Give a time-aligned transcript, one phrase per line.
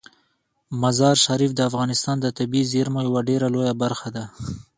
[0.81, 4.25] مزارشریف د افغانستان د طبیعي زیرمو یوه ډیره لویه برخه ده.